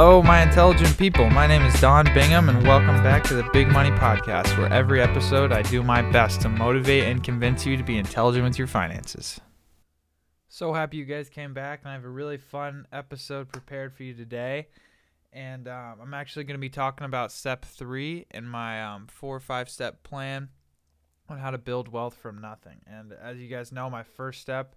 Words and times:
Hello, 0.00 0.22
my 0.22 0.42
intelligent 0.42 0.96
people. 0.96 1.28
My 1.28 1.48
name 1.48 1.62
is 1.62 1.80
Don 1.80 2.04
Bingham, 2.14 2.48
and 2.48 2.62
welcome 2.62 3.02
back 3.02 3.24
to 3.24 3.34
the 3.34 3.42
Big 3.52 3.66
Money 3.66 3.90
Podcast, 3.90 4.56
where 4.56 4.72
every 4.72 5.02
episode 5.02 5.50
I 5.50 5.62
do 5.62 5.82
my 5.82 6.02
best 6.12 6.40
to 6.42 6.48
motivate 6.48 7.02
and 7.02 7.20
convince 7.20 7.66
you 7.66 7.76
to 7.76 7.82
be 7.82 7.98
intelligent 7.98 8.44
with 8.44 8.58
your 8.58 8.68
finances. 8.68 9.40
So 10.48 10.72
happy 10.72 10.98
you 10.98 11.04
guys 11.04 11.28
came 11.28 11.52
back, 11.52 11.80
and 11.82 11.90
I 11.90 11.94
have 11.94 12.04
a 12.04 12.08
really 12.08 12.36
fun 12.36 12.86
episode 12.92 13.50
prepared 13.50 13.92
for 13.92 14.04
you 14.04 14.14
today. 14.14 14.68
And 15.32 15.66
um, 15.66 15.96
I'm 16.00 16.14
actually 16.14 16.44
going 16.44 16.54
to 16.54 16.60
be 16.60 16.70
talking 16.70 17.04
about 17.04 17.32
step 17.32 17.64
three 17.64 18.26
in 18.30 18.46
my 18.46 18.80
um, 18.80 19.08
four 19.08 19.34
or 19.34 19.40
five 19.40 19.68
step 19.68 20.04
plan 20.04 20.50
on 21.28 21.38
how 21.38 21.50
to 21.50 21.58
build 21.58 21.88
wealth 21.88 22.14
from 22.14 22.40
nothing. 22.40 22.82
And 22.86 23.12
as 23.20 23.38
you 23.38 23.48
guys 23.48 23.72
know, 23.72 23.90
my 23.90 24.04
first 24.04 24.42
step 24.42 24.76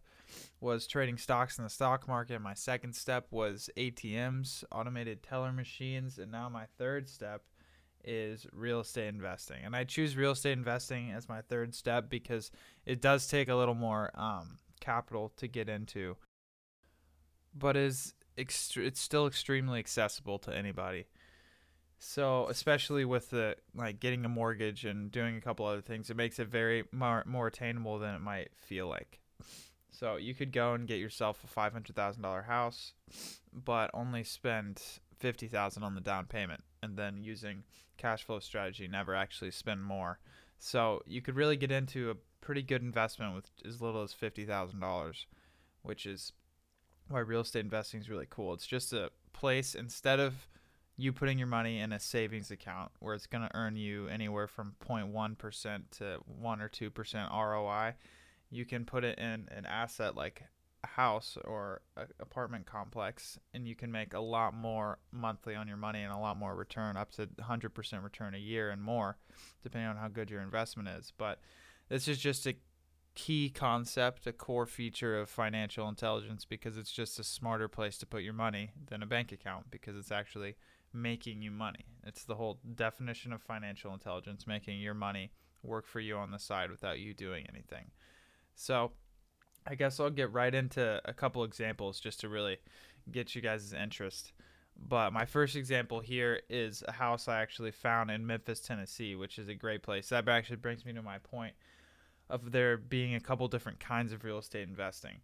was 0.60 0.88
trading 0.88 1.18
stocks 1.18 1.58
in 1.58 1.64
the 1.64 1.70
stock 1.70 2.08
market. 2.08 2.42
My 2.42 2.54
second 2.54 2.94
step 2.96 3.28
was 3.32 3.70
ATMs, 3.78 4.64
automated 4.72 5.24
teller 5.24 5.52
machines, 5.52 6.18
and 6.18 6.32
now 6.32 6.50
my 6.50 6.66
third 6.78 7.10
step 7.10 7.44
is 8.04 8.48
real 8.52 8.80
estate 8.80 9.08
investing. 9.08 9.58
And 9.64 9.76
I 9.76 9.84
choose 9.84 10.18
real 10.18 10.32
estate 10.32 10.54
investing 10.54 11.12
as 11.12 11.30
my 11.30 11.42
third 11.42 11.76
step 11.76 12.10
because 12.10 12.52
it 12.86 13.02
does 13.02 13.28
take 13.28 13.50
a 13.50 13.56
little 13.56 13.76
more 13.76 14.12
um, 14.16 14.58
capital 14.80 15.32
to 15.38 15.48
get 15.48 15.70
into, 15.70 16.18
but 17.54 17.78
is 17.78 18.14
ext- 18.38 18.78
it's 18.78 19.00
still 19.00 19.28
extremely 19.28 19.80
accessible 19.80 20.40
to 20.40 20.56
anybody. 20.56 21.06
So 22.00 22.48
especially 22.50 23.06
with 23.06 23.30
the 23.30 23.56
like 23.76 24.00
getting 24.00 24.26
a 24.26 24.30
mortgage 24.30 24.86
and 24.86 25.12
doing 25.12 25.38
a 25.38 25.42
couple 25.42 25.68
other 25.68 25.82
things, 25.82 26.10
it 26.10 26.18
makes 26.18 26.40
it 26.40 26.48
very 26.48 26.84
more 26.92 27.24
more 27.28 27.48
attainable 27.48 28.00
than 28.00 28.16
it 28.16 28.22
might 28.22 28.50
feel 28.58 28.88
like. 28.88 29.20
So 29.92 30.16
you 30.16 30.34
could 30.34 30.52
go 30.52 30.74
and 30.74 30.88
get 30.88 31.00
yourself 31.00 31.44
a 31.44 31.48
five 31.48 31.74
hundred 31.74 31.96
thousand 31.96 32.24
dollar 32.24 32.44
house, 32.44 32.94
but 33.54 33.92
only 33.94 34.24
spend 34.24 34.82
fifty 35.18 35.48
thousand 35.48 35.84
on 35.84 35.96
the 35.96 36.02
down 36.02 36.26
payment, 36.26 36.64
and 36.82 36.98
then 36.98 37.24
using 37.24 37.64
cash 37.98 38.24
flow 38.24 38.40
strategy, 38.40 38.88
never 38.88 39.14
actually 39.14 39.52
spend 39.52 39.84
more. 39.84 40.20
So 40.60 41.02
you 41.06 41.22
could 41.22 41.36
really 41.36 41.58
get 41.58 41.72
into 41.72 42.10
a 42.10 42.16
pretty 42.40 42.64
good 42.64 42.82
investment 42.82 43.36
with 43.36 43.50
as 43.66 43.82
little 43.82 44.02
as 44.02 44.14
fifty 44.14 44.46
thousand 44.46 44.80
dollars, 44.80 45.28
which 45.84 46.06
is 46.06 46.32
why 47.10 47.20
real 47.20 47.42
estate 47.42 47.66
investing 47.66 48.00
is 48.00 48.10
really 48.10 48.28
cool. 48.30 48.54
It's 48.54 48.68
just 48.68 48.94
a 48.94 49.12
place 49.34 49.76
instead 49.76 50.20
of 50.20 50.48
you 50.98 51.12
putting 51.12 51.38
your 51.38 51.48
money 51.48 51.80
in 51.80 51.92
a 51.92 52.00
savings 52.00 52.52
account 52.52 52.92
where 53.00 53.16
it's 53.16 53.28
going 53.28 53.44
to 53.44 53.56
earn 53.56 53.76
you 53.76 54.08
anywhere 54.08 54.48
from 54.48 54.76
0.1% 54.88 55.82
to 55.98 56.20
1 56.26 56.62
or 56.62 56.70
2% 56.70 57.32
ROI 57.32 57.96
you 58.52 58.66
can 58.66 58.86
put 58.86 59.04
it 59.04 59.18
in 59.18 59.48
an 59.50 59.66
asset 59.66 60.16
like 60.16 60.44
a 60.84 60.88
house 60.88 61.38
or 61.46 61.82
an 61.96 62.08
apartment 62.20 62.66
complex 62.66 63.40
and 63.54 63.68
you 63.68 63.76
can 63.76 63.92
make 63.92 64.14
a 64.14 64.20
lot 64.20 64.54
more 64.54 65.00
monthly 65.12 65.56
on 65.56 65.68
your 65.68 65.78
money 65.78 66.02
and 66.02 66.12
a 66.12 66.18
lot 66.18 66.38
more 66.38 66.56
return 66.56 66.98
up 66.98 67.12
to 67.12 67.28
100% 67.28 68.04
return 68.04 68.36
a 68.36 68.40
year 68.40 68.70
and 68.70 68.82
more 68.82 69.18
depending 69.64 69.90
on 69.90 69.96
how 69.96 70.08
good 70.08 70.30
your 70.30 70.42
investment 70.42 70.90
is. 70.90 71.14
But 71.18 71.40
this 71.90 72.08
is 72.08 72.18
just 72.18 72.46
a 72.46 72.56
key 73.14 73.50
concept 73.50 74.26
a 74.26 74.32
core 74.32 74.66
feature 74.66 75.20
of 75.20 75.30
financial 75.30 75.90
intelligence 75.90 76.46
because 76.46 76.78
it's 76.78 76.92
just 76.92 77.20
a 77.20 77.24
smarter 77.24 77.68
place 77.68 77.98
to 77.98 78.06
put 78.06 78.24
your 78.24 78.34
money 78.34 78.72
than 78.88 79.04
a 79.04 79.06
bank 79.06 79.34
account 79.34 79.70
because 79.70 79.98
it's 79.98 80.12
actually 80.12 80.56
making 80.94 81.42
you 81.42 81.52
money. 81.52 81.86
It's 82.06 82.24
the 82.24 82.36
whole 82.36 82.60
definition 82.76 83.34
of 83.34 83.42
financial 83.42 83.94
intelligence 83.94 84.48
making 84.48 84.80
your 84.80 84.94
money 84.94 85.32
work 85.62 85.86
for 85.86 86.00
you 86.00 86.16
on 86.18 86.32
the 86.32 86.40
side 86.40 86.72
without 86.72 87.00
you 87.00 87.14
doing 87.14 87.46
anything 87.50 87.92
so 88.56 88.92
I 89.68 89.76
guess 89.76 90.00
I'll 90.00 90.10
get 90.10 90.32
right 90.32 90.54
into 90.54 91.02
a 91.06 91.14
couple 91.14 91.44
examples 91.44 92.00
just 92.00 92.20
to 92.22 92.30
really 92.30 92.58
get 93.12 93.36
you 93.36 93.42
guys' 93.42 93.74
interest. 93.74 94.34
But 94.78 95.14
my 95.14 95.26
first 95.26 95.56
example 95.56 96.00
here 96.00 96.42
is 96.50 96.84
a 96.88 96.94
house 96.94 97.28
I 97.28 97.42
actually 97.42 97.72
found 97.72 98.10
in 98.10 98.26
Memphis, 98.26 98.60
Tennessee, 98.60 99.16
which 99.16 99.38
is 99.38 99.48
a 99.48 99.54
great 99.54 99.84
place. 99.84 100.10
That 100.10 100.28
actually 100.28 100.56
brings 100.58 100.86
me 100.86 100.94
to 100.94 101.02
my 101.02 101.20
point 101.20 101.54
of 102.30 102.52
there 102.52 102.78
being 102.78 103.14
a 103.14 103.20
couple 103.20 103.48
different 103.48 103.80
kinds 103.80 104.14
of 104.14 104.24
real 104.24 104.40
estate 104.40 104.68
investing. 104.68 105.20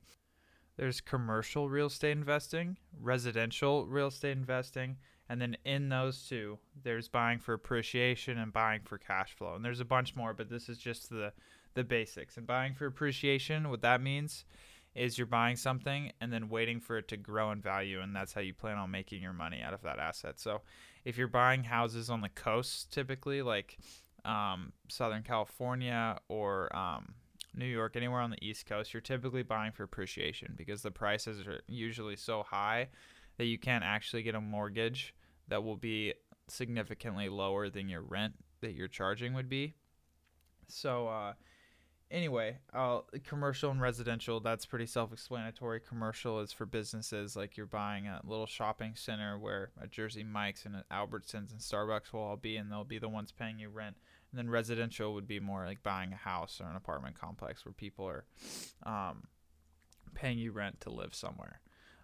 There's 0.75 1.01
commercial 1.01 1.69
real 1.69 1.87
estate 1.87 2.11
investing, 2.11 2.77
residential 3.01 3.87
real 3.87 4.07
estate 4.07 4.37
investing, 4.37 4.97
and 5.27 5.41
then 5.41 5.57
in 5.65 5.89
those 5.89 6.27
two, 6.27 6.59
there's 6.83 7.07
buying 7.07 7.39
for 7.39 7.53
appreciation 7.53 8.37
and 8.37 8.53
buying 8.53 8.81
for 8.83 8.97
cash 8.97 9.33
flow. 9.35 9.55
And 9.55 9.65
there's 9.65 9.79
a 9.79 9.85
bunch 9.85 10.15
more, 10.15 10.33
but 10.33 10.49
this 10.49 10.69
is 10.69 10.77
just 10.77 11.09
the 11.09 11.33
the 11.77 11.83
basics. 11.83 12.37
And 12.37 12.47
buying 12.47 12.73
for 12.73 12.87
appreciation, 12.87 13.69
what 13.69 13.83
that 13.83 14.01
means 14.01 14.45
is 14.95 15.17
you're 15.17 15.27
buying 15.27 15.55
something 15.55 16.11
and 16.19 16.33
then 16.33 16.49
waiting 16.49 16.79
for 16.79 16.97
it 16.97 17.07
to 17.09 17.17
grow 17.17 17.51
in 17.51 17.61
value, 17.61 18.01
and 18.01 18.15
that's 18.15 18.33
how 18.33 18.41
you 18.41 18.53
plan 18.53 18.77
on 18.77 18.89
making 18.89 19.21
your 19.21 19.31
money 19.31 19.61
out 19.61 19.73
of 19.73 19.83
that 19.83 19.99
asset. 19.99 20.39
So 20.39 20.61
if 21.05 21.19
you're 21.19 21.27
buying 21.27 21.63
houses 21.63 22.09
on 22.09 22.21
the 22.21 22.29
coast, 22.29 22.91
typically 22.91 23.43
like 23.43 23.77
um, 24.25 24.73
Southern 24.89 25.21
California 25.21 26.17
or 26.29 26.75
um, 26.75 27.13
New 27.53 27.67
York, 27.67 27.95
anywhere 27.95 28.21
on 28.21 28.31
the 28.31 28.43
East 28.43 28.65
Coast, 28.65 28.91
you're 28.91 29.01
typically 29.01 29.43
buying 29.43 29.71
for 29.71 29.83
appreciation 29.83 30.55
because 30.57 30.81
the 30.81 30.89
prices 30.89 31.45
are 31.45 31.61
usually 31.67 32.15
so 32.15 32.41
high 32.41 32.89
that 33.37 33.45
you 33.45 33.59
can't 33.59 33.83
actually 33.83 34.23
get 34.23 34.33
a 34.33 34.41
mortgage 34.41 35.13
that 35.47 35.63
will 35.63 35.77
be 35.77 36.15
significantly 36.47 37.29
lower 37.29 37.69
than 37.69 37.87
your 37.87 38.01
rent 38.01 38.33
that 38.61 38.73
you're 38.73 38.87
charging 38.87 39.35
would 39.35 39.47
be. 39.47 39.75
So, 40.67 41.07
uh, 41.07 41.33
anyway, 42.11 42.57
uh, 42.73 42.99
commercial 43.25 43.71
and 43.71 43.81
residential, 43.81 44.39
that's 44.39 44.65
pretty 44.65 44.85
self 44.85 45.11
explanatory. 45.11 45.79
Commercial 45.79 46.39
is 46.39 46.51
for 46.51 46.65
businesses 46.65 47.35
like 47.35 47.57
you're 47.57 47.65
buying 47.65 48.07
a 48.07 48.21
little 48.23 48.45
shopping 48.45 48.93
center 48.95 49.37
where 49.37 49.71
a 49.81 49.87
Jersey 49.87 50.23
Mike's 50.23 50.65
and 50.65 50.75
an 50.75 50.83
Albertsons 50.91 51.51
and 51.51 51.59
Starbucks 51.59 52.13
will 52.13 52.21
all 52.21 52.37
be, 52.37 52.57
and 52.57 52.71
they'll 52.71 52.83
be 52.83 52.99
the 52.99 53.09
ones 53.09 53.31
paying 53.31 53.59
you 53.59 53.69
rent. 53.69 53.97
And 54.31 54.37
then 54.37 54.49
residential 54.49 55.13
would 55.13 55.27
be 55.27 55.39
more 55.39 55.65
like 55.65 55.83
buying 55.83 56.11
a 56.11 56.17
house 56.17 56.59
or 56.61 56.69
an 56.69 56.75
apartment 56.75 57.19
complex 57.19 57.65
where 57.65 57.73
people 57.73 58.05
are 58.05 58.25
um, 58.83 59.23
paying 60.13 60.37
you 60.37 60.51
rent 60.51 60.81
to 60.81 60.89
live 60.89 61.15
somewhere. 61.15 61.61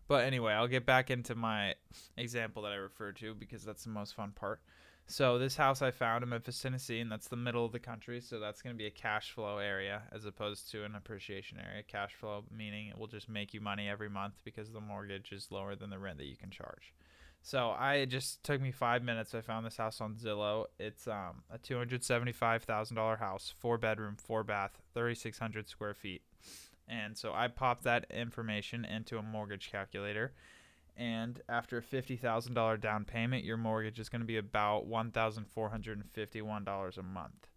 But 0.07 0.25
anyway, 0.25 0.53
I'll 0.53 0.67
get 0.67 0.85
back 0.85 1.09
into 1.09 1.35
my 1.35 1.75
example 2.17 2.63
that 2.63 2.71
I 2.71 2.75
referred 2.75 3.15
to 3.17 3.33
because 3.33 3.63
that's 3.63 3.83
the 3.83 3.89
most 3.89 4.15
fun 4.15 4.31
part. 4.31 4.61
So 5.05 5.37
this 5.37 5.57
house 5.57 5.81
I 5.81 5.91
found 5.91 6.23
in 6.23 6.29
Memphis, 6.29 6.61
Tennessee, 6.61 6.99
and 6.99 7.11
that's 7.11 7.27
the 7.27 7.35
middle 7.35 7.65
of 7.65 7.71
the 7.71 7.79
country, 7.79 8.21
so 8.21 8.39
that's 8.39 8.61
going 8.61 8.73
to 8.73 8.77
be 8.77 8.87
a 8.87 8.91
cash 8.91 9.31
flow 9.31 9.57
area 9.57 10.03
as 10.11 10.25
opposed 10.25 10.71
to 10.71 10.85
an 10.85 10.95
appreciation 10.95 11.59
area. 11.59 11.83
Cash 11.83 12.13
flow 12.13 12.45
meaning 12.55 12.87
it 12.87 12.97
will 12.97 13.07
just 13.07 13.29
make 13.29 13.53
you 13.53 13.61
money 13.61 13.87
every 13.89 14.09
month 14.09 14.35
because 14.43 14.71
the 14.71 14.79
mortgage 14.79 15.31
is 15.31 15.51
lower 15.51 15.75
than 15.75 15.89
the 15.89 15.99
rent 15.99 16.17
that 16.17 16.25
you 16.25 16.37
can 16.37 16.49
charge. 16.49 16.93
So 17.41 17.71
I 17.71 18.05
just 18.05 18.41
took 18.43 18.61
me 18.61 18.71
five 18.71 19.03
minutes. 19.03 19.35
I 19.35 19.41
found 19.41 19.65
this 19.65 19.75
house 19.75 19.99
on 19.99 20.15
Zillow. 20.15 20.65
It's 20.79 21.07
um, 21.07 21.43
a 21.51 21.57
two 21.57 21.77
hundred 21.77 22.03
seventy-five 22.03 22.63
thousand 22.63 22.95
dollar 22.95 23.17
house, 23.17 23.53
four 23.59 23.77
bedroom, 23.77 24.15
four 24.15 24.45
bath, 24.45 24.79
thirty-six 24.93 25.37
hundred 25.37 25.67
square 25.67 25.93
feet. 25.93 26.21
And 26.87 27.17
so 27.17 27.33
I 27.33 27.49
popped 27.49 27.83
that 27.83 28.05
information 28.09 28.85
into 28.85 29.17
a 29.17 29.21
mortgage 29.21 29.69
calculator 29.69 30.31
and 30.95 31.41
after 31.49 31.79
a 31.79 31.81
$50,000 31.81 32.79
down 32.79 33.05
payment, 33.05 33.43
your 33.43 33.57
mortgage 33.57 33.99
is 33.99 34.09
going 34.09 34.21
to 34.21 34.27
be 34.27 34.37
about 34.37 34.87
$1,451 34.87 36.97
a 36.97 37.03
month. 37.03 37.47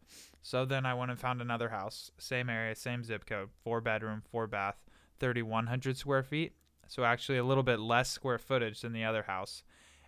So 0.42 0.64
then 0.64 0.86
I 0.86 0.94
went 0.94 1.10
and 1.10 1.20
found 1.20 1.42
another 1.42 1.69
house, 1.69 2.10
same 2.19 2.48
area, 2.48 2.74
same 2.74 3.04
zip 3.04 3.26
code, 3.26 3.50
four 3.62 3.80
bedroom, 3.80 4.22
four 4.30 4.47
bath, 4.47 4.76
3,100 5.19 5.97
square 5.97 6.22
feet. 6.22 6.52
So 6.88 7.04
actually 7.04 7.38
a 7.38 7.44
little 7.44 7.64
bit 7.64 7.80
less 7.80 8.10
square 8.10 8.38
footage 8.38 8.80
than 8.80 8.92
the 8.92 9.04
other 9.04 9.24
house. 9.24 9.62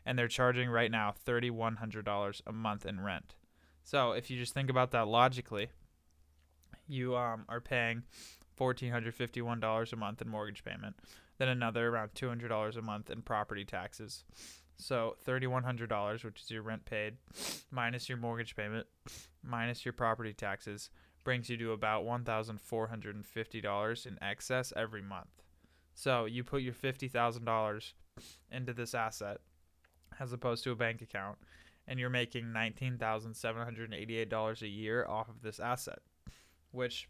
And 0.07 0.19
they're 0.19 0.29
charging 0.29 0.71
right 0.71 0.91
now 0.91 1.13
$3,100 1.27 2.41
a 2.47 2.53
month 2.53 2.87
in 2.87 3.01
rent. 3.01 3.35
So 3.83 4.13
if 4.13 4.31
you 4.31 4.39
just 4.39 4.55
think 4.55 4.71
about 4.71 4.93
that 4.93 5.09
logically, 5.09 5.69
you 6.87 7.17
um, 7.17 7.45
are 7.49 7.61
paying 7.61 8.05
$1,451 8.59 9.93
a 9.93 9.97
month 9.97 10.23
in 10.23 10.29
mortgage 10.29 10.65
payment 10.65 10.97
then 11.39 11.49
another 11.49 11.89
around 11.89 12.15
$200 12.15 12.77
a 12.77 12.83
month 12.83 13.11
in 13.11 13.23
property 13.23 13.65
taxes. 13.65 14.23
So 14.77 15.17
$3,100, 15.27 16.25
which 16.25 16.43
is 16.43 16.51
your 16.51 16.63
rent 16.63 16.85
paid, 16.85 17.17
minus 17.71 18.09
your 18.09 18.19
mortgage 18.19 18.55
payment, 18.55 18.87
minus 19.43 19.85
your 19.85 19.93
property 19.93 20.33
taxes, 20.33 20.91
brings 21.25 21.51
you 21.51 21.57
to 21.57 21.73
about 21.73 22.05
$1,450 22.05 24.07
in 24.07 24.23
excess 24.23 24.73
every 24.77 25.03
month. 25.03 25.43
So 25.95 26.27
you 26.27 26.45
put 26.45 26.63
your 26.63 26.75
$50,000 26.75 27.93
into 28.53 28.73
this 28.73 28.95
asset 28.95 29.41
as 30.21 30.33
opposed 30.33 30.63
to 30.65 30.71
a 30.71 30.77
bank 30.77 31.03
account, 31.03 31.39
and 31.87 31.99
you're 31.99 32.09
making 32.09 32.47
$19,788 32.47 34.63
a 34.63 34.69
year 34.69 35.05
off 35.07 35.29
of 35.29 35.43
this 35.43 35.59
asset, 35.59 35.99
which, 36.71 37.09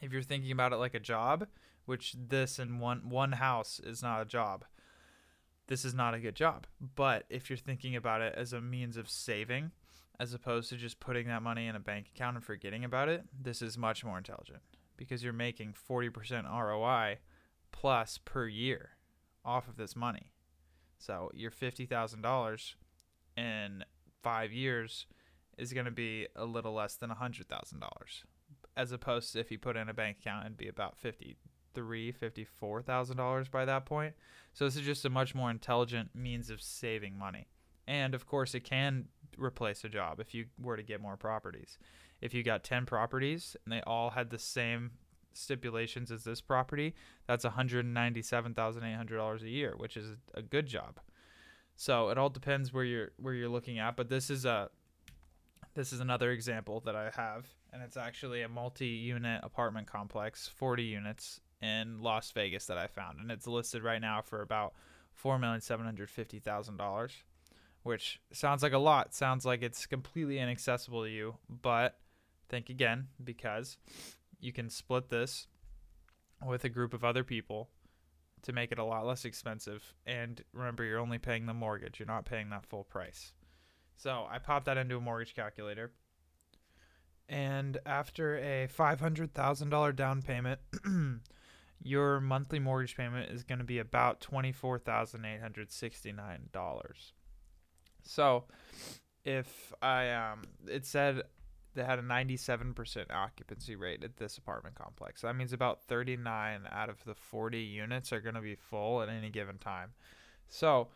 if 0.00 0.12
you're 0.12 0.22
thinking 0.22 0.52
about 0.52 0.72
it 0.72 0.76
like 0.76 0.94
a 0.94 1.00
job, 1.00 1.46
which 1.84 2.14
this 2.14 2.58
in 2.58 2.78
one 2.78 3.08
one 3.08 3.32
house 3.32 3.80
is 3.82 4.02
not 4.02 4.22
a 4.22 4.26
job. 4.26 4.64
This 5.66 5.84
is 5.84 5.94
not 5.94 6.14
a 6.14 6.20
good 6.20 6.34
job. 6.34 6.66
But 6.96 7.24
if 7.30 7.48
you're 7.48 7.56
thinking 7.56 7.94
about 7.94 8.22
it 8.22 8.34
as 8.36 8.52
a 8.52 8.60
means 8.60 8.96
of 8.96 9.08
saving 9.08 9.70
as 10.18 10.34
opposed 10.34 10.68
to 10.68 10.76
just 10.76 11.00
putting 11.00 11.28
that 11.28 11.42
money 11.42 11.66
in 11.66 11.76
a 11.76 11.80
bank 11.80 12.08
account 12.14 12.36
and 12.36 12.44
forgetting 12.44 12.84
about 12.84 13.08
it, 13.08 13.24
this 13.32 13.62
is 13.62 13.78
much 13.78 14.04
more 14.04 14.18
intelligent 14.18 14.60
because 14.96 15.24
you're 15.24 15.32
making 15.32 15.74
40% 15.88 16.44
ROI 16.44 17.18
plus 17.72 18.18
per 18.18 18.46
year 18.46 18.90
off 19.44 19.68
of 19.68 19.76
this 19.76 19.96
money. 19.96 20.32
So 20.98 21.30
your 21.32 21.50
fifty 21.50 21.86
thousand 21.86 22.20
dollars 22.22 22.76
in 23.36 23.84
five 24.22 24.52
years 24.52 25.06
is 25.56 25.72
going 25.72 25.86
to 25.86 25.90
be 25.90 26.26
a 26.36 26.44
little 26.44 26.74
less 26.74 26.96
than 26.96 27.10
a 27.10 27.14
hundred 27.14 27.48
thousand 27.48 27.80
dollars, 27.80 28.24
as 28.76 28.92
opposed 28.92 29.32
to 29.32 29.40
if 29.40 29.50
you 29.50 29.58
put 29.58 29.76
in 29.76 29.88
a 29.88 29.94
bank 29.94 30.18
account 30.20 30.46
and 30.46 30.56
be 30.56 30.68
about 30.68 30.98
fifty 30.98 31.36
three, 31.74 32.12
fifty 32.12 32.44
four 32.44 32.82
thousand 32.82 33.16
dollars 33.16 33.48
by 33.48 33.64
that 33.64 33.86
point. 33.86 34.14
So 34.52 34.64
this 34.64 34.76
is 34.76 34.82
just 34.82 35.04
a 35.04 35.10
much 35.10 35.34
more 35.34 35.50
intelligent 35.50 36.10
means 36.14 36.50
of 36.50 36.60
saving 36.60 37.16
money. 37.16 37.46
And 37.86 38.14
of 38.14 38.26
course, 38.26 38.54
it 38.54 38.60
can 38.60 39.06
replace 39.36 39.84
a 39.84 39.88
job 39.88 40.20
if 40.20 40.34
you 40.34 40.46
were 40.60 40.76
to 40.76 40.82
get 40.82 41.00
more 41.00 41.16
properties. 41.16 41.78
If 42.20 42.34
you 42.34 42.42
got 42.42 42.62
10 42.62 42.86
properties 42.86 43.56
and 43.64 43.72
they 43.72 43.80
all 43.82 44.10
had 44.10 44.30
the 44.30 44.38
same 44.38 44.92
stipulations 45.32 46.10
as 46.10 46.24
this 46.24 46.40
property, 46.40 46.94
that's 47.26 47.44
$197,800 47.44 49.42
a 49.42 49.48
year, 49.48 49.74
which 49.76 49.96
is 49.96 50.16
a 50.34 50.42
good 50.42 50.66
job. 50.66 51.00
So 51.76 52.10
it 52.10 52.18
all 52.18 52.28
depends 52.28 52.72
where 52.72 52.84
you're 52.84 53.12
where 53.16 53.32
you're 53.32 53.48
looking 53.48 53.78
at, 53.78 53.96
but 53.96 54.10
this 54.10 54.28
is 54.28 54.44
a 54.44 54.68
this 55.74 55.92
is 55.92 56.00
another 56.00 56.30
example 56.30 56.80
that 56.80 56.94
I 56.94 57.10
have, 57.16 57.46
and 57.72 57.82
it's 57.82 57.96
actually 57.96 58.42
a 58.42 58.48
multi-unit 58.48 59.40
apartment 59.42 59.86
complex, 59.86 60.48
40 60.48 60.82
units 60.82 61.40
in 61.62 62.00
Las 62.00 62.30
Vegas 62.32 62.66
that 62.66 62.78
I 62.78 62.86
found, 62.86 63.20
and 63.20 63.30
it's 63.30 63.46
listed 63.46 63.82
right 63.82 64.00
now 64.00 64.22
for 64.22 64.42
about 64.42 64.74
four 65.14 65.38
million 65.38 65.60
seven 65.60 65.84
hundred 65.84 66.10
fifty 66.10 66.38
thousand 66.38 66.76
dollars, 66.76 67.12
which 67.82 68.20
sounds 68.32 68.62
like 68.62 68.72
a 68.72 68.78
lot. 68.78 69.14
Sounds 69.14 69.44
like 69.44 69.62
it's 69.62 69.86
completely 69.86 70.38
inaccessible 70.38 71.04
to 71.04 71.10
you, 71.10 71.36
but 71.48 71.98
think 72.48 72.68
again 72.68 73.08
because 73.22 73.76
you 74.40 74.52
can 74.52 74.68
split 74.68 75.08
this 75.08 75.46
with 76.44 76.64
a 76.64 76.68
group 76.68 76.94
of 76.94 77.04
other 77.04 77.22
people 77.22 77.68
to 78.42 78.52
make 78.52 78.72
it 78.72 78.78
a 78.78 78.84
lot 78.84 79.06
less 79.06 79.24
expensive. 79.24 79.94
And 80.06 80.42
remember, 80.52 80.84
you're 80.84 80.98
only 80.98 81.18
paying 81.18 81.46
the 81.46 81.54
mortgage, 81.54 81.98
you're 81.98 82.06
not 82.06 82.24
paying 82.24 82.50
that 82.50 82.66
full 82.66 82.84
price. 82.84 83.32
So 83.96 84.26
I 84.30 84.38
popped 84.38 84.64
that 84.66 84.78
into 84.78 84.96
a 84.96 85.00
mortgage 85.00 85.34
calculator. 85.34 85.92
And 87.28 87.78
after 87.86 88.36
a 88.36 88.68
$500,000 88.76 89.94
down 89.94 90.22
payment, 90.22 90.60
your 91.82 92.20
monthly 92.20 92.58
mortgage 92.58 92.94
payment 92.96 93.30
is 93.30 93.42
going 93.42 93.58
to 93.58 93.64
be 93.64 93.78
about 93.78 94.20
$24,869. 94.20 97.12
So 98.02 98.44
if 99.24 99.72
I, 99.82 100.10
um, 100.10 100.42
it 100.66 100.86
said 100.86 101.22
they 101.74 101.84
had 101.84 101.98
a 101.98 102.02
97% 102.02 103.10
occupancy 103.10 103.76
rate 103.76 104.04
at 104.04 104.16
this 104.16 104.38
apartment 104.38 104.74
complex. 104.74 105.20
That 105.22 105.36
means 105.36 105.52
about 105.52 105.82
39 105.84 106.62
out 106.70 106.88
of 106.88 107.04
the 107.04 107.14
40 107.14 107.58
units 107.58 108.12
are 108.12 108.20
going 108.20 108.34
to 108.34 108.40
be 108.40 108.56
full 108.56 109.02
at 109.02 109.08
any 109.08 109.30
given 109.30 109.58
time. 109.58 109.92
So, 110.48 110.88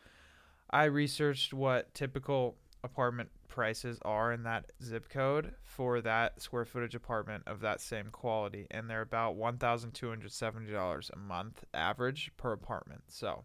I 0.70 0.84
researched 0.84 1.52
what 1.52 1.94
typical 1.94 2.56
apartment 2.84 3.30
prices 3.48 3.98
are 4.02 4.32
in 4.32 4.42
that 4.44 4.70
zip 4.82 5.08
code 5.08 5.54
for 5.62 6.00
that 6.02 6.40
square 6.40 6.64
footage 6.64 6.94
apartment 6.94 7.42
of 7.46 7.60
that 7.60 7.80
same 7.80 8.08
quality, 8.12 8.66
and 8.70 8.88
they're 8.88 9.00
about 9.00 9.36
$1,270 9.36 11.10
a 11.10 11.16
month 11.16 11.64
average 11.72 12.30
per 12.36 12.52
apartment. 12.52 13.02
So, 13.08 13.44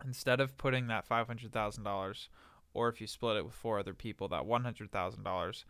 instead 0.04 0.40
of 0.40 0.56
putting 0.56 0.86
that 0.86 1.08
$500,000, 1.08 2.28
or 2.72 2.88
if 2.88 3.00
you 3.00 3.06
split 3.06 3.36
it 3.36 3.44
with 3.44 3.54
four 3.54 3.78
other 3.80 3.94
people, 3.94 4.28
that 4.28 4.44
$100,000 4.44 5.64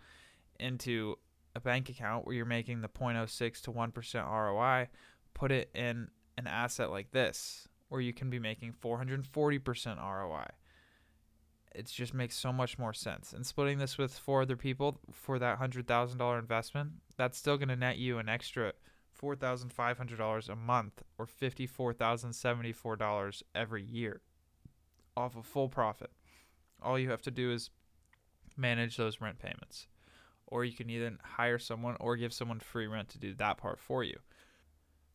into 0.61 1.17
a 1.57 1.61
bank 1.61 1.89
account 1.89 2.27
where 2.27 2.35
you're 2.35 2.45
making 2.45 2.83
the 2.83 2.89
0.06 2.89 3.63
to 3.63 3.73
1% 3.73 4.31
ROI, 4.31 4.89
put 5.33 5.51
it 5.51 5.71
in 5.75 6.09
an 6.37 6.47
asset 6.47 6.91
like 6.91 7.13
this 7.13 7.69
where 7.89 8.01
you 8.01 8.13
can 8.13 8.31
be 8.31 8.39
making 8.39 8.73
440% 8.73 9.99
ROI. 9.99 10.47
It 11.75 11.87
just 11.87 12.15
makes 12.15 12.37
so 12.37 12.53
much 12.53 12.79
more 12.79 12.93
sense. 12.93 13.33
And 13.33 13.45
splitting 13.45 13.79
this 13.79 13.99
with 13.99 14.17
four 14.17 14.43
other 14.43 14.57
people 14.57 15.01
for 15.13 15.39
that 15.39 15.59
$100,000 15.59 16.39
investment, 16.39 16.93
that's 17.17 17.39
still 17.39 17.57
going 17.57 17.69
to 17.69 17.77
net 17.77 17.99
you 17.99 18.19
an 18.19 18.29
extra 18.29 18.73
$4,500 19.21 20.49
a 20.49 20.57
month 20.57 21.03
or 21.19 21.27
$54,074 21.27 23.43
every 23.55 23.83
year 23.83 24.21
off 25.17 25.37
of 25.37 25.47
full 25.47 25.69
profit. 25.69 26.11
All 26.83 26.99
you 26.99 27.11
have 27.11 27.23
to 27.23 27.31
do 27.31 27.53
is 27.53 27.71
manage 28.57 28.97
those 28.97 29.21
rent 29.21 29.39
payments 29.39 29.87
or 30.47 30.65
you 30.65 30.73
can 30.73 30.91
either 30.91 31.17
hire 31.23 31.59
someone 31.59 31.97
or 32.01 32.17
give 32.17 32.33
someone 32.33 32.61
free 32.61 32.87
rent 32.87 33.09
to 33.11 33.19
do 33.19 33.35
that 33.35 33.57
part 33.57 33.79
for 33.79 34.05
you. 34.05 34.19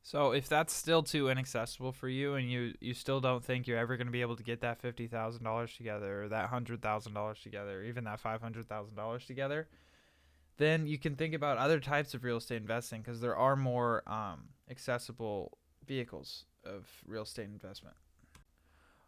So 0.01 0.31
if 0.31 0.47
that's 0.47 0.73
still 0.73 1.03
too 1.03 1.29
inaccessible 1.29 1.91
for 1.91 2.07
you 2.07 2.35
and 2.35 2.49
you, 2.49 2.73
you 2.79 2.93
still 2.93 3.19
don't 3.19 3.43
think 3.43 3.67
you're 3.67 3.77
ever 3.77 3.97
going 3.97 4.07
to 4.07 4.11
be 4.11 4.21
able 4.21 4.37
to 4.37 4.43
get 4.43 4.61
that 4.61 4.81
$50,000 4.81 5.77
together 5.77 6.23
or 6.23 6.29
that 6.29 6.49
$100,000 6.49 7.43
together 7.43 7.79
or 7.79 7.83
even 7.83 8.05
that 8.05 8.21
$500,000 8.21 9.27
together, 9.27 9.67
then 10.57 10.87
you 10.87 10.97
can 10.97 11.15
think 11.15 11.33
about 11.33 11.57
other 11.57 11.79
types 11.79 12.13
of 12.13 12.23
real 12.23 12.37
estate 12.37 12.61
investing 12.61 13.01
because 13.01 13.21
there 13.21 13.35
are 13.35 13.55
more 13.55 14.03
um, 14.07 14.49
accessible 14.69 15.57
vehicles 15.85 16.45
of 16.63 16.87
real 17.05 17.23
estate 17.23 17.47
investment. 17.47 17.95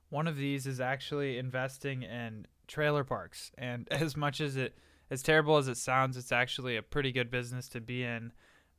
One 0.10 0.28
of 0.28 0.36
these 0.36 0.68
is 0.68 0.82
actually 0.82 1.38
investing 1.38 2.04
in 2.04 2.46
trailer 2.68 3.04
parks. 3.04 3.52
And 3.58 3.88
as 3.92 4.18
much 4.18 4.42
as 4.42 4.56
it 4.56 4.76
as 5.10 5.22
terrible 5.22 5.58
as 5.58 5.68
it 5.68 5.76
sounds, 5.76 6.16
it's 6.16 6.32
actually 6.32 6.78
a 6.78 6.82
pretty 6.82 7.12
good 7.12 7.30
business 7.30 7.68
to 7.70 7.82
be 7.82 8.04
in 8.04 8.32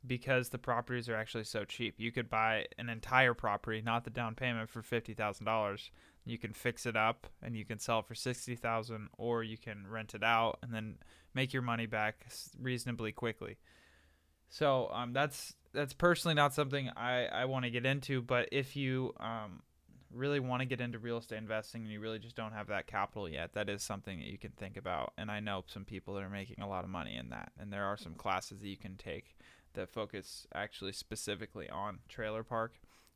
because 0.05 0.49
the 0.49 0.57
properties 0.57 1.07
are 1.09 1.15
actually 1.15 1.45
so 1.45 1.63
cheap. 1.63 1.95
You 1.97 2.11
could 2.11 2.29
buy 2.29 2.65
an 2.77 2.89
entire 2.89 3.33
property, 3.33 3.81
not 3.81 4.03
the 4.03 4.09
down 4.09 4.35
payment, 4.35 4.69
for 4.69 4.81
fifty 4.81 5.13
thousand 5.13 5.45
dollars. 5.45 5.91
You 6.25 6.37
can 6.37 6.53
fix 6.53 6.85
it 6.85 6.95
up 6.95 7.27
and 7.41 7.55
you 7.55 7.65
can 7.65 7.79
sell 7.79 7.99
it 7.99 8.07
for 8.07 8.15
sixty 8.15 8.55
thousand, 8.55 9.09
or 9.17 9.43
you 9.43 9.57
can 9.57 9.85
rent 9.87 10.13
it 10.13 10.23
out 10.23 10.59
and 10.61 10.73
then 10.73 10.97
make 11.33 11.53
your 11.53 11.61
money 11.61 11.85
back 11.85 12.25
reasonably 12.59 13.11
quickly. 13.11 13.57
So 14.49 14.89
um, 14.93 15.13
that's 15.13 15.55
that's 15.73 15.93
personally 15.93 16.35
not 16.35 16.53
something 16.53 16.89
I, 16.95 17.25
I 17.25 17.45
want 17.45 17.65
to 17.65 17.71
get 17.71 17.85
into. 17.85 18.21
But 18.21 18.49
if 18.51 18.75
you 18.75 19.13
um, 19.19 19.63
really 20.11 20.39
want 20.39 20.61
to 20.61 20.65
get 20.65 20.79
into 20.79 20.99
real 20.99 21.17
estate 21.17 21.37
investing 21.37 21.81
and 21.81 21.91
you 21.91 21.99
really 21.99 22.19
just 22.19 22.35
don't 22.35 22.53
have 22.53 22.67
that 22.67 22.87
capital 22.87 23.27
yet, 23.27 23.53
that 23.53 23.69
is 23.69 23.81
something 23.81 24.19
that 24.19 24.27
you 24.27 24.37
can 24.37 24.51
think 24.51 24.77
about. 24.77 25.13
And 25.17 25.31
I 25.31 25.39
know 25.39 25.63
some 25.67 25.85
people 25.85 26.13
that 26.13 26.23
are 26.23 26.29
making 26.29 26.61
a 26.61 26.69
lot 26.69 26.83
of 26.83 26.89
money 26.89 27.15
in 27.15 27.29
that. 27.29 27.51
And 27.59 27.73
there 27.73 27.85
are 27.85 27.97
some 27.97 28.13
classes 28.13 28.59
that 28.59 28.67
you 28.67 28.77
can 28.77 28.95
take 28.95 29.35
that 29.73 29.89
focus 29.89 30.47
actually 30.53 30.93
specifically 30.93 31.69
on 31.69 31.99
trailer 32.07 32.43
park 32.43 32.73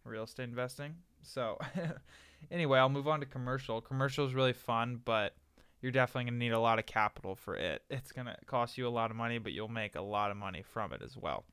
real 0.08 0.24
estate 0.24 0.44
investing. 0.50 0.96
So, 1.22 1.58
anyway, 2.52 2.80
I'll 2.80 2.90
move 2.90 3.08
on 3.08 3.20
to 3.20 3.26
commercial. 3.26 3.82
Commercial 3.82 4.26
is 4.26 4.34
really 4.34 4.54
fun, 4.54 5.02
but 5.04 5.36
you're 5.82 5.92
definitely 5.92 6.32
going 6.32 6.40
to 6.40 6.46
need 6.46 6.54
a 6.54 6.60
lot 6.60 6.80
of 6.80 6.86
capital 6.86 7.36
for 7.36 7.56
it. 7.56 7.84
It's 7.90 8.12
going 8.12 8.28
to 8.28 8.38
cost 8.46 8.78
you 8.78 8.88
a 8.88 8.90
lot 8.90 9.12
of 9.12 9.18
money, 9.18 9.38
but 9.38 9.52
you'll 9.52 9.68
make 9.68 9.96
a 9.96 10.02
lot 10.02 10.32
of 10.32 10.38
money 10.38 10.64
from 10.64 10.94
it 10.94 11.02
as 11.04 11.16
well. 11.18 11.44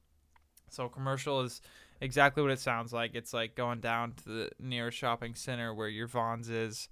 So, 0.70 0.88
commercial 0.88 1.40
is 1.42 1.60
exactly 2.00 2.42
what 2.42 2.52
it 2.52 2.60
sounds 2.60 2.92
like. 2.92 3.14
It's 3.14 3.34
like 3.34 3.54
going 3.54 3.80
down 3.80 4.14
to 4.24 4.24
the 4.24 4.50
nearest 4.58 4.98
shopping 4.98 5.34
center 5.34 5.74
where 5.74 5.88
your 5.88 6.06
Vons 6.06 6.48
is. 6.48 6.88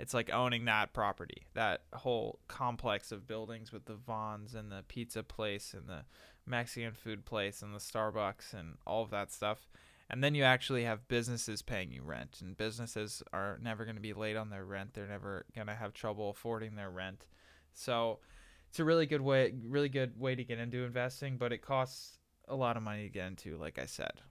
It's 0.00 0.14
like 0.14 0.32
owning 0.32 0.64
that 0.64 0.94
property, 0.94 1.46
that 1.52 1.82
whole 1.92 2.40
complex 2.48 3.12
of 3.12 3.26
buildings 3.26 3.70
with 3.70 3.84
the 3.84 3.94
Vons 3.94 4.54
and 4.54 4.72
the 4.72 4.82
pizza 4.88 5.22
place 5.22 5.74
and 5.74 5.86
the 5.86 6.04
Mexican 6.46 6.94
food 6.94 7.26
place 7.26 7.60
and 7.60 7.74
the 7.74 7.78
Starbucks 7.78 8.54
and 8.54 8.78
all 8.86 9.02
of 9.02 9.10
that 9.10 9.30
stuff. 9.30 9.68
And 10.08 10.24
then 10.24 10.34
you 10.34 10.42
actually 10.42 10.84
have 10.84 11.06
businesses 11.06 11.60
paying 11.60 11.92
you 11.92 12.02
rent, 12.02 12.38
and 12.40 12.56
businesses 12.56 13.22
are 13.32 13.60
never 13.62 13.84
going 13.84 13.94
to 13.94 14.00
be 14.02 14.14
late 14.14 14.36
on 14.36 14.48
their 14.48 14.64
rent. 14.64 14.94
They're 14.94 15.06
never 15.06 15.44
going 15.54 15.68
to 15.68 15.74
have 15.74 15.92
trouble 15.92 16.30
affording 16.30 16.74
their 16.74 16.90
rent. 16.90 17.26
So, 17.74 18.18
it's 18.70 18.80
a 18.80 18.84
really 18.84 19.06
good 19.06 19.20
way 19.20 19.52
really 19.64 19.88
good 19.88 20.18
way 20.18 20.34
to 20.34 20.44
get 20.44 20.58
into 20.58 20.84
investing, 20.84 21.36
but 21.36 21.52
it 21.52 21.60
costs 21.60 22.18
a 22.48 22.56
lot 22.56 22.76
of 22.76 22.82
money 22.82 23.02
to 23.04 23.08
get 23.08 23.26
into, 23.26 23.56
like 23.56 23.78
I 23.78 23.86
said. 23.86 24.22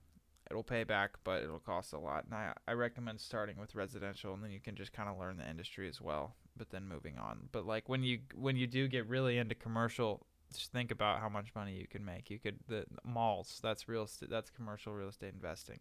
It'll 0.50 0.62
pay 0.62 0.84
back, 0.84 1.12
but 1.24 1.42
it'll 1.42 1.60
cost 1.60 1.92
a 1.92 1.98
lot. 1.98 2.24
And 2.24 2.34
I, 2.34 2.52
I 2.66 2.72
recommend 2.72 3.20
starting 3.20 3.56
with 3.58 3.74
residential 3.74 4.34
and 4.34 4.42
then 4.42 4.50
you 4.50 4.60
can 4.60 4.74
just 4.74 4.92
kind 4.92 5.08
of 5.08 5.18
learn 5.18 5.36
the 5.36 5.48
industry 5.48 5.88
as 5.88 6.00
well, 6.00 6.34
but 6.56 6.70
then 6.70 6.88
moving 6.88 7.18
on. 7.18 7.48
But 7.52 7.66
like 7.66 7.88
when 7.88 8.02
you 8.02 8.20
when 8.34 8.56
you 8.56 8.66
do 8.66 8.88
get 8.88 9.08
really 9.08 9.38
into 9.38 9.54
commercial, 9.54 10.26
just 10.52 10.72
think 10.72 10.90
about 10.90 11.20
how 11.20 11.28
much 11.28 11.54
money 11.54 11.76
you 11.76 11.86
can 11.86 12.04
make. 12.04 12.30
You 12.30 12.38
could 12.38 12.58
the 12.68 12.84
malls, 13.04 13.60
that's 13.62 13.88
real 13.88 14.04
estate 14.04 14.30
that's 14.30 14.50
commercial 14.50 14.92
real 14.92 15.08
estate 15.08 15.32
investing. 15.34 15.80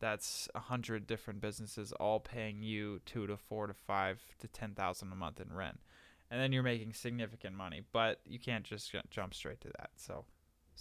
That's 0.00 0.48
a 0.54 0.60
hundred 0.60 1.06
different 1.06 1.42
businesses 1.42 1.92
all 1.92 2.20
paying 2.20 2.62
you 2.62 3.00
two 3.04 3.26
to 3.26 3.36
four 3.36 3.66
to 3.66 3.74
five 3.74 4.20
to 4.38 4.48
ten 4.48 4.74
thousand 4.74 5.12
a 5.12 5.16
month 5.16 5.40
in 5.40 5.54
rent 5.54 5.78
and 6.30 6.40
then 6.40 6.52
you're 6.52 6.62
making 6.62 6.92
significant 6.92 7.56
money. 7.56 7.82
But 7.92 8.20
you 8.24 8.38
can't 8.38 8.64
just 8.64 8.94
jump 9.10 9.34
straight 9.34 9.60
to 9.62 9.68
that. 9.78 9.90
So, 9.96 10.24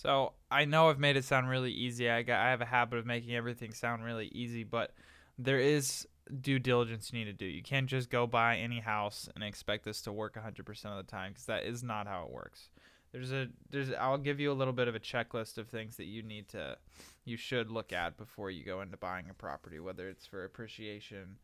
so 0.01 0.31
I 0.49 0.63
know 0.63 0.89
I've 0.89 0.97
made 0.97 1.17
it 1.17 1.25
sound 1.25 1.49
really 1.49 1.73
easy. 1.73 2.09
I 2.09 2.21
got 2.21 2.39
I 2.39 2.51
have 2.51 2.61
a 2.61 2.65
habit 2.65 2.99
of 2.99 3.05
making 3.05 3.35
everything 3.35 3.73
sound 3.73 4.05
really 4.05 4.27
easy, 4.27 4.63
but 4.63 4.93
there 5.37 5.59
is 5.59 6.07
due 6.39 6.57
diligence 6.57 7.11
you 7.11 7.19
need 7.19 7.25
to 7.25 7.33
do. 7.33 7.45
You 7.45 7.61
can't 7.61 7.87
just 7.87 8.09
go 8.09 8.25
buy 8.25 8.57
any 8.57 8.79
house 8.79 9.27
and 9.35 9.43
expect 9.43 9.83
this 9.83 10.01
to 10.03 10.13
work 10.13 10.35
100% 10.35 10.85
of 10.85 11.05
the 11.05 11.11
time 11.11 11.31
because 11.31 11.47
that 11.47 11.65
is 11.65 11.83
not 11.83 12.07
how 12.07 12.23
it 12.23 12.31
works. 12.31 12.69
There's 13.11 13.33
a 13.33 13.49
there's 13.71 13.91
I'll 13.91 14.17
give 14.17 14.39
you 14.39 14.53
a 14.53 14.53
little 14.53 14.71
bit 14.71 14.87
of 14.87 14.95
a 14.95 15.01
checklist 15.01 15.57
of 15.57 15.67
things 15.67 15.97
that 15.97 16.05
you 16.05 16.23
need 16.23 16.47
to 16.49 16.77
you 17.25 17.35
should 17.35 17.69
look 17.69 17.91
at 17.91 18.15
before 18.15 18.51
you 18.51 18.63
go 18.63 18.79
into 18.79 18.95
buying 18.95 19.25
a 19.29 19.33
property, 19.33 19.81
whether 19.81 20.07
it's 20.07 20.25
for 20.25 20.45
appreciation 20.45 21.35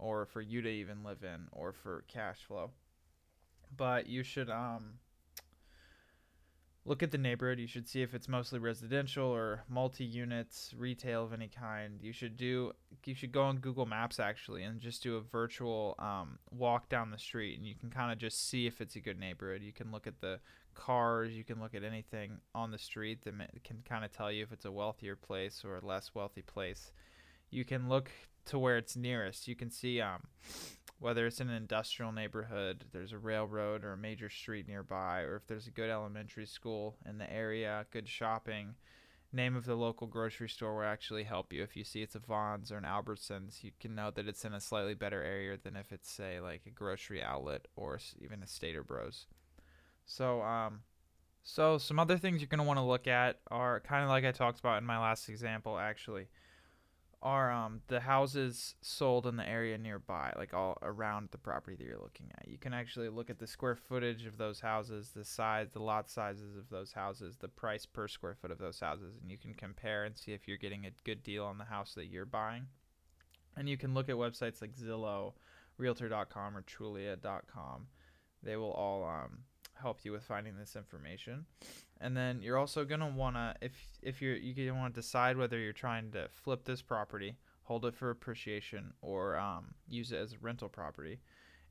or 0.00 0.26
for 0.26 0.40
you 0.40 0.60
to 0.60 0.68
even 0.68 1.04
live 1.04 1.22
in 1.22 1.46
or 1.52 1.72
for 1.72 2.02
cash 2.08 2.38
flow 2.48 2.70
but 3.76 4.06
you 4.06 4.22
should 4.22 4.50
um 4.50 4.94
look 6.84 7.02
at 7.02 7.10
the 7.10 7.18
neighborhood. 7.18 7.58
You 7.58 7.66
should 7.66 7.88
see 7.88 8.02
if 8.02 8.14
it's 8.14 8.28
mostly 8.28 8.58
residential 8.58 9.26
or 9.26 9.64
multi-units, 9.68 10.74
retail 10.76 11.24
of 11.24 11.32
any 11.32 11.48
kind. 11.48 12.00
You 12.02 12.12
should 12.12 12.36
do 12.36 12.72
you 13.04 13.14
should 13.14 13.32
go 13.32 13.42
on 13.42 13.58
Google 13.58 13.86
Maps 13.86 14.18
actually 14.18 14.62
and 14.64 14.80
just 14.80 15.02
do 15.02 15.16
a 15.16 15.20
virtual 15.20 15.94
um, 15.98 16.38
walk 16.50 16.88
down 16.88 17.10
the 17.10 17.18
street 17.18 17.58
and 17.58 17.66
you 17.66 17.74
can 17.74 17.90
kind 17.90 18.12
of 18.12 18.18
just 18.18 18.48
see 18.48 18.66
if 18.66 18.80
it's 18.80 18.96
a 18.96 19.00
good 19.00 19.18
neighborhood. 19.18 19.62
You 19.62 19.72
can 19.72 19.92
look 19.92 20.06
at 20.06 20.20
the 20.20 20.40
cars, 20.74 21.32
you 21.32 21.44
can 21.44 21.60
look 21.60 21.74
at 21.74 21.84
anything 21.84 22.38
on 22.54 22.70
the 22.70 22.78
street 22.78 23.22
that 23.24 23.34
can 23.64 23.82
kind 23.88 24.04
of 24.04 24.12
tell 24.12 24.32
you 24.32 24.42
if 24.42 24.52
it's 24.52 24.64
a 24.64 24.72
wealthier 24.72 25.16
place 25.16 25.62
or 25.64 25.76
a 25.76 25.86
less 25.86 26.14
wealthy 26.14 26.42
place. 26.42 26.92
You 27.50 27.64
can 27.64 27.88
look 27.88 28.10
to 28.46 28.58
where 28.58 28.76
it's 28.76 28.96
nearest. 28.96 29.46
You 29.46 29.54
can 29.54 29.70
see 29.70 30.00
um 30.00 30.22
whether 31.02 31.26
it's 31.26 31.40
in 31.40 31.50
an 31.50 31.56
industrial 31.56 32.12
neighborhood, 32.12 32.84
there's 32.92 33.12
a 33.12 33.18
railroad 33.18 33.82
or 33.82 33.92
a 33.92 33.96
major 33.96 34.30
street 34.30 34.68
nearby, 34.68 35.22
or 35.22 35.34
if 35.34 35.46
there's 35.48 35.66
a 35.66 35.72
good 35.72 35.90
elementary 35.90 36.46
school 36.46 36.96
in 37.04 37.18
the 37.18 37.30
area, 37.30 37.84
good 37.90 38.08
shopping, 38.08 38.76
name 39.32 39.56
of 39.56 39.64
the 39.64 39.74
local 39.74 40.06
grocery 40.06 40.48
store 40.48 40.76
will 40.76 40.84
actually 40.84 41.24
help 41.24 41.52
you. 41.52 41.60
If 41.60 41.76
you 41.76 41.82
see 41.82 42.02
it's 42.02 42.14
a 42.14 42.20
Vons 42.20 42.70
or 42.70 42.76
an 42.76 42.84
Albertsons, 42.84 43.64
you 43.64 43.72
can 43.80 43.96
know 43.96 44.12
that 44.12 44.28
it's 44.28 44.44
in 44.44 44.52
a 44.52 44.60
slightly 44.60 44.94
better 44.94 45.24
area 45.24 45.58
than 45.60 45.74
if 45.74 45.90
it's 45.90 46.08
say 46.08 46.38
like 46.38 46.62
a 46.66 46.70
grocery 46.70 47.20
outlet 47.20 47.66
or 47.74 47.98
even 48.20 48.44
a 48.44 48.46
Stater 48.46 48.84
Bros. 48.84 49.26
So 50.06 50.40
um, 50.42 50.82
so 51.42 51.78
some 51.78 51.98
other 51.98 52.16
things 52.16 52.40
you're 52.40 52.46
gonna 52.46 52.62
want 52.62 52.78
to 52.78 52.84
look 52.84 53.08
at 53.08 53.40
are 53.50 53.80
kind 53.80 54.04
of 54.04 54.08
like 54.08 54.24
I 54.24 54.30
talked 54.30 54.60
about 54.60 54.78
in 54.78 54.86
my 54.86 55.00
last 55.00 55.28
example 55.28 55.78
actually 55.78 56.28
are 57.22 57.52
um, 57.52 57.80
the 57.86 58.00
houses 58.00 58.74
sold 58.80 59.26
in 59.26 59.36
the 59.36 59.48
area 59.48 59.78
nearby, 59.78 60.32
like 60.36 60.52
all 60.52 60.76
around 60.82 61.28
the 61.30 61.38
property 61.38 61.76
that 61.76 61.84
you're 61.84 61.98
looking 61.98 62.30
at. 62.36 62.48
You 62.48 62.58
can 62.58 62.74
actually 62.74 63.08
look 63.08 63.30
at 63.30 63.38
the 63.38 63.46
square 63.46 63.76
footage 63.76 64.26
of 64.26 64.38
those 64.38 64.60
houses, 64.60 65.10
the 65.14 65.24
size, 65.24 65.68
the 65.72 65.82
lot 65.82 66.10
sizes 66.10 66.56
of 66.56 66.68
those 66.68 66.92
houses, 66.92 67.36
the 67.36 67.48
price 67.48 67.86
per 67.86 68.08
square 68.08 68.34
foot 68.34 68.50
of 68.50 68.58
those 68.58 68.80
houses, 68.80 69.18
and 69.20 69.30
you 69.30 69.38
can 69.38 69.54
compare 69.54 70.04
and 70.04 70.16
see 70.16 70.32
if 70.32 70.48
you're 70.48 70.56
getting 70.56 70.84
a 70.84 70.92
good 71.04 71.22
deal 71.22 71.44
on 71.44 71.58
the 71.58 71.64
house 71.64 71.94
that 71.94 72.06
you're 72.06 72.26
buying. 72.26 72.66
And 73.56 73.68
you 73.68 73.76
can 73.76 73.94
look 73.94 74.08
at 74.08 74.16
websites 74.16 74.60
like 74.60 74.74
Zillow, 74.74 75.34
Realtor.com, 75.78 76.56
or 76.56 76.62
Trulia.com. 76.62 77.86
They 78.42 78.56
will 78.56 78.72
all 78.72 79.04
um, 79.04 79.38
help 79.80 80.04
you 80.04 80.12
with 80.12 80.24
finding 80.24 80.56
this 80.56 80.74
information. 80.74 81.46
And 82.02 82.14
then 82.16 82.42
you're 82.42 82.58
also 82.58 82.84
gonna 82.84 83.08
wanna 83.08 83.54
if 83.62 83.88
if 84.02 84.20
you're 84.20 84.36
you 84.36 84.74
want 84.74 84.94
to 84.94 85.00
decide 85.00 85.36
whether 85.36 85.56
you're 85.56 85.72
trying 85.72 86.10
to 86.10 86.28
flip 86.34 86.64
this 86.64 86.82
property, 86.82 87.36
hold 87.62 87.86
it 87.86 87.94
for 87.94 88.10
appreciation, 88.10 88.92
or 89.00 89.36
um, 89.36 89.74
use 89.88 90.10
it 90.10 90.18
as 90.18 90.32
a 90.32 90.38
rental 90.40 90.68
property. 90.68 91.20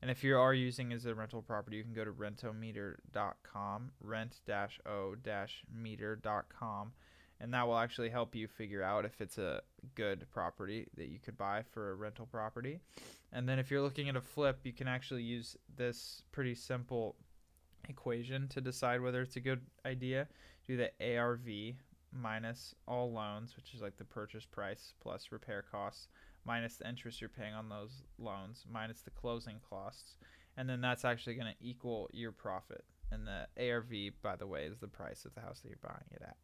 And 0.00 0.10
if 0.10 0.24
you 0.24 0.34
are 0.36 0.54
using 0.54 0.90
it 0.90 0.96
as 0.96 1.06
a 1.06 1.14
rental 1.14 1.42
property, 1.42 1.76
you 1.76 1.84
can 1.84 1.92
go 1.92 2.04
to 2.04 2.10
rentometer.com, 2.10 3.92
rent-o-meter.com, 4.00 6.92
and 7.40 7.54
that 7.54 7.68
will 7.68 7.78
actually 7.78 8.10
help 8.10 8.34
you 8.34 8.48
figure 8.48 8.82
out 8.82 9.04
if 9.04 9.20
it's 9.20 9.38
a 9.38 9.62
good 9.94 10.26
property 10.32 10.88
that 10.96 11.06
you 11.06 11.20
could 11.20 11.36
buy 11.36 11.62
for 11.70 11.92
a 11.92 11.94
rental 11.94 12.26
property. 12.26 12.80
And 13.32 13.48
then 13.48 13.60
if 13.60 13.70
you're 13.70 13.82
looking 13.82 14.08
at 14.08 14.16
a 14.16 14.20
flip, 14.20 14.58
you 14.64 14.72
can 14.72 14.88
actually 14.88 15.22
use 15.22 15.56
this 15.76 16.24
pretty 16.32 16.56
simple 16.56 17.14
equation 17.88 18.48
to 18.48 18.60
decide 18.60 19.00
whether 19.00 19.22
it's 19.22 19.36
a 19.36 19.40
good 19.40 19.60
idea. 19.84 20.28
Do 20.66 20.76
the 20.76 20.90
ARV 21.00 21.76
minus 22.12 22.74
all 22.86 23.12
loans, 23.12 23.56
which 23.56 23.74
is 23.74 23.80
like 23.80 23.96
the 23.96 24.04
purchase 24.04 24.44
price 24.44 24.94
plus 25.00 25.32
repair 25.32 25.64
costs, 25.70 26.08
minus 26.44 26.76
the 26.76 26.88
interest 26.88 27.20
you're 27.20 27.30
paying 27.30 27.54
on 27.54 27.68
those 27.68 28.02
loans, 28.18 28.64
minus 28.70 29.00
the 29.00 29.10
closing 29.10 29.60
costs, 29.68 30.16
and 30.56 30.68
then 30.68 30.80
that's 30.80 31.04
actually 31.04 31.34
going 31.34 31.52
to 31.52 31.66
equal 31.66 32.08
your 32.12 32.32
profit. 32.32 32.84
And 33.10 33.26
the 33.26 33.46
ARV, 33.70 33.90
by 34.22 34.36
the 34.36 34.46
way, 34.46 34.64
is 34.64 34.78
the 34.78 34.88
price 34.88 35.24
of 35.24 35.34
the 35.34 35.40
house 35.40 35.60
that 35.60 35.68
you're 35.68 35.78
buying 35.82 36.04
it 36.10 36.22
at. 36.22 36.36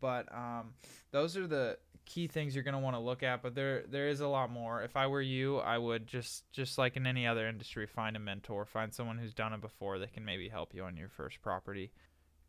But 0.00 0.32
um, 0.34 0.74
those 1.10 1.36
are 1.36 1.46
the 1.46 1.78
key 2.06 2.26
things 2.26 2.54
you're 2.54 2.64
going 2.64 2.74
to 2.74 2.80
want 2.80 2.96
to 2.96 3.00
look 3.00 3.22
at. 3.22 3.42
But 3.42 3.54
there 3.54 3.84
there 3.88 4.08
is 4.08 4.20
a 4.20 4.28
lot 4.28 4.50
more. 4.50 4.82
If 4.82 4.96
I 4.96 5.06
were 5.06 5.22
you, 5.22 5.58
I 5.58 5.78
would 5.78 6.06
just 6.06 6.50
just 6.52 6.78
like 6.78 6.96
in 6.96 7.06
any 7.06 7.26
other 7.26 7.46
industry, 7.46 7.86
find 7.86 8.16
a 8.16 8.20
mentor, 8.20 8.64
find 8.64 8.92
someone 8.92 9.18
who's 9.18 9.34
done 9.34 9.52
it 9.52 9.60
before 9.60 9.98
that 9.98 10.12
can 10.12 10.24
maybe 10.24 10.48
help 10.48 10.74
you 10.74 10.84
on 10.84 10.96
your 10.96 11.08
first 11.08 11.40
property. 11.42 11.92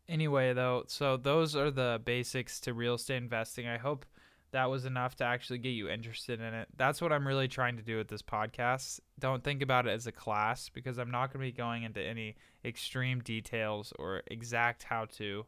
Anyway, 0.08 0.52
though, 0.52 0.84
so 0.88 1.16
those 1.16 1.54
are 1.54 1.70
the 1.70 2.00
basics 2.04 2.60
to 2.60 2.74
real 2.74 2.94
estate 2.94 3.18
investing. 3.18 3.68
I 3.68 3.78
hope 3.78 4.04
that 4.50 4.68
was 4.68 4.84
enough 4.84 5.16
to 5.16 5.24
actually 5.24 5.58
get 5.58 5.70
you 5.70 5.88
interested 5.88 6.40
in 6.40 6.52
it. 6.54 6.68
That's 6.76 7.00
what 7.00 7.12
I'm 7.12 7.26
really 7.26 7.48
trying 7.48 7.76
to 7.78 7.82
do 7.82 7.96
with 7.96 8.08
this 8.08 8.20
podcast. 8.20 9.00
Don't 9.18 9.42
think 9.42 9.62
about 9.62 9.86
it 9.86 9.90
as 9.90 10.06
a 10.06 10.12
class 10.12 10.68
because 10.68 10.98
I'm 10.98 11.10
not 11.10 11.32
going 11.32 11.44
to 11.44 11.52
be 11.52 11.56
going 11.56 11.84
into 11.84 12.02
any 12.02 12.36
extreme 12.64 13.20
details 13.20 13.92
or 13.98 14.22
exact 14.26 14.82
how 14.82 15.06
to 15.16 15.46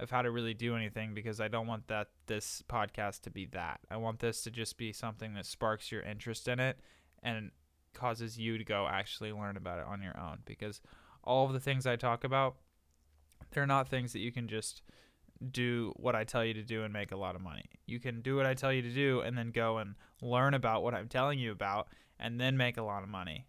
of 0.00 0.10
how 0.10 0.22
to 0.22 0.30
really 0.30 0.54
do 0.54 0.76
anything 0.76 1.14
because 1.14 1.40
I 1.40 1.48
don't 1.48 1.66
want 1.66 1.86
that 1.88 2.08
this 2.26 2.62
podcast 2.68 3.20
to 3.22 3.30
be 3.30 3.46
that. 3.46 3.80
I 3.90 3.96
want 3.96 4.18
this 4.18 4.42
to 4.42 4.50
just 4.50 4.76
be 4.76 4.92
something 4.92 5.34
that 5.34 5.46
sparks 5.46 5.92
your 5.92 6.02
interest 6.02 6.48
in 6.48 6.58
it 6.58 6.78
and 7.22 7.50
causes 7.92 8.38
you 8.38 8.58
to 8.58 8.64
go 8.64 8.88
actually 8.90 9.32
learn 9.32 9.56
about 9.56 9.78
it 9.78 9.86
on 9.86 10.02
your 10.02 10.18
own 10.18 10.38
because 10.44 10.80
all 11.22 11.46
of 11.46 11.52
the 11.52 11.60
things 11.60 11.86
I 11.86 11.96
talk 11.96 12.24
about 12.24 12.56
they're 13.52 13.66
not 13.66 13.88
things 13.88 14.12
that 14.12 14.18
you 14.18 14.32
can 14.32 14.48
just 14.48 14.82
do 15.50 15.92
what 15.96 16.14
I 16.14 16.24
tell 16.24 16.44
you 16.44 16.54
to 16.54 16.62
do 16.62 16.82
and 16.82 16.92
make 16.92 17.12
a 17.12 17.16
lot 17.16 17.36
of 17.36 17.42
money. 17.42 17.64
You 17.86 18.00
can 18.00 18.20
do 18.20 18.36
what 18.36 18.46
I 18.46 18.54
tell 18.54 18.72
you 18.72 18.82
to 18.82 18.90
do 18.90 19.20
and 19.20 19.36
then 19.36 19.50
go 19.50 19.78
and 19.78 19.94
learn 20.20 20.54
about 20.54 20.82
what 20.82 20.94
I'm 20.94 21.08
telling 21.08 21.38
you 21.38 21.52
about 21.52 21.88
and 22.18 22.40
then 22.40 22.56
make 22.56 22.76
a 22.76 22.82
lot 22.82 23.02
of 23.02 23.08
money. 23.08 23.46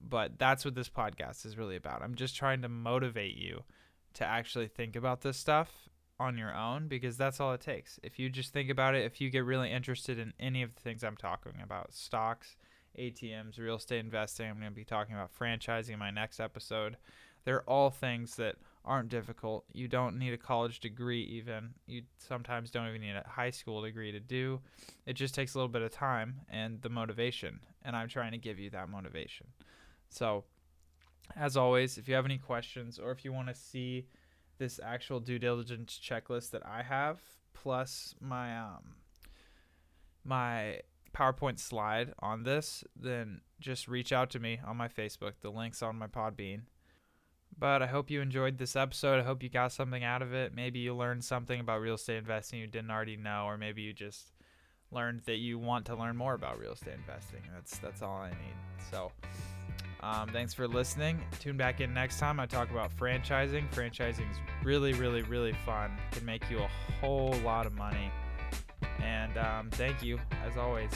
But 0.00 0.38
that's 0.38 0.64
what 0.64 0.74
this 0.74 0.88
podcast 0.88 1.46
is 1.46 1.56
really 1.56 1.76
about. 1.76 2.02
I'm 2.02 2.14
just 2.14 2.36
trying 2.36 2.62
to 2.62 2.68
motivate 2.68 3.36
you 3.36 3.64
to 4.14 4.24
actually 4.24 4.68
think 4.68 4.96
about 4.96 5.20
this 5.22 5.36
stuff 5.36 5.88
on 6.18 6.38
your 6.38 6.54
own 6.54 6.88
because 6.88 7.16
that's 7.16 7.40
all 7.40 7.52
it 7.52 7.60
takes. 7.60 7.98
If 8.02 8.18
you 8.18 8.30
just 8.30 8.52
think 8.52 8.70
about 8.70 8.94
it, 8.94 9.04
if 9.04 9.20
you 9.20 9.30
get 9.30 9.44
really 9.44 9.70
interested 9.70 10.18
in 10.18 10.32
any 10.38 10.62
of 10.62 10.74
the 10.74 10.80
things 10.80 11.02
I'm 11.02 11.16
talking 11.16 11.54
about, 11.62 11.92
stocks, 11.92 12.56
ATMs, 12.98 13.58
real 13.58 13.76
estate 13.76 14.00
investing, 14.00 14.48
I'm 14.48 14.58
going 14.58 14.70
to 14.70 14.74
be 14.74 14.84
talking 14.84 15.14
about 15.14 15.36
franchising 15.36 15.94
in 15.94 15.98
my 15.98 16.10
next 16.10 16.40
episode. 16.40 16.96
They're 17.44 17.68
all 17.68 17.90
things 17.90 18.36
that 18.36 18.56
aren't 18.84 19.08
difficult. 19.08 19.64
You 19.72 19.88
don't 19.88 20.18
need 20.18 20.32
a 20.32 20.38
college 20.38 20.80
degree 20.80 21.22
even. 21.22 21.70
You 21.86 22.02
sometimes 22.18 22.70
don't 22.70 22.88
even 22.88 23.00
need 23.00 23.16
a 23.16 23.28
high 23.28 23.50
school 23.50 23.82
degree 23.82 24.12
to 24.12 24.20
do. 24.20 24.60
It 25.06 25.14
just 25.14 25.34
takes 25.34 25.54
a 25.54 25.58
little 25.58 25.68
bit 25.68 25.82
of 25.82 25.90
time 25.90 26.42
and 26.48 26.80
the 26.82 26.88
motivation, 26.88 27.60
and 27.84 27.96
I'm 27.96 28.08
trying 28.08 28.32
to 28.32 28.38
give 28.38 28.58
you 28.58 28.70
that 28.70 28.88
motivation. 28.88 29.48
So, 30.08 30.44
as 31.36 31.56
always, 31.56 31.98
if 31.98 32.08
you 32.08 32.14
have 32.14 32.24
any 32.24 32.38
questions 32.38 32.98
or 32.98 33.10
if 33.10 33.24
you 33.24 33.32
want 33.32 33.48
to 33.48 33.54
see 33.54 34.06
this 34.58 34.78
actual 34.82 35.20
due 35.20 35.38
diligence 35.38 35.98
checklist 36.02 36.50
that 36.50 36.66
I 36.66 36.82
have, 36.82 37.20
plus 37.54 38.14
my 38.20 38.58
um 38.58 38.96
my 40.24 40.80
PowerPoint 41.14 41.58
slide 41.58 42.14
on 42.20 42.44
this, 42.44 42.84
then 42.96 43.40
just 43.60 43.88
reach 43.88 44.12
out 44.12 44.30
to 44.30 44.38
me 44.38 44.60
on 44.66 44.76
my 44.76 44.88
Facebook. 44.88 45.32
The 45.40 45.50
link's 45.50 45.82
on 45.82 45.96
my 45.96 46.06
Podbean. 46.06 46.62
But 47.58 47.82
I 47.82 47.86
hope 47.86 48.10
you 48.10 48.22
enjoyed 48.22 48.56
this 48.56 48.76
episode. 48.76 49.20
I 49.20 49.24
hope 49.24 49.42
you 49.42 49.50
got 49.50 49.72
something 49.72 50.02
out 50.02 50.22
of 50.22 50.32
it. 50.32 50.54
Maybe 50.54 50.78
you 50.78 50.94
learned 50.94 51.22
something 51.22 51.60
about 51.60 51.82
real 51.82 51.96
estate 51.96 52.16
investing 52.16 52.60
you 52.60 52.66
didn't 52.66 52.90
already 52.90 53.16
know, 53.16 53.44
or 53.44 53.58
maybe 53.58 53.82
you 53.82 53.92
just 53.92 54.32
learned 54.90 55.22
that 55.26 55.36
you 55.36 55.58
want 55.58 55.86
to 55.86 55.96
learn 55.96 56.16
more 56.16 56.34
about 56.34 56.58
real 56.58 56.72
estate 56.72 56.94
investing. 56.94 57.42
That's 57.52 57.78
that's 57.78 58.00
all 58.02 58.16
I 58.16 58.30
need. 58.30 58.56
So 58.90 59.12
Um, 60.02 60.28
thanks 60.30 60.52
for 60.52 60.66
listening. 60.66 61.20
Tune 61.38 61.56
back 61.56 61.80
in 61.80 61.94
next 61.94 62.18
time. 62.18 62.40
I 62.40 62.46
talk 62.46 62.70
about 62.70 62.90
franchising. 62.96 63.70
Franchising 63.72 64.30
is 64.30 64.38
really, 64.64 64.92
really, 64.94 65.22
really 65.22 65.52
fun. 65.64 65.96
Can 66.10 66.24
make 66.24 66.50
you 66.50 66.58
a 66.58 66.68
whole 67.00 67.34
lot 67.44 67.66
of 67.66 67.74
money. 67.74 68.10
And 69.00 69.38
um, 69.38 69.70
thank 69.70 70.02
you, 70.02 70.18
as 70.44 70.56
always. 70.56 70.90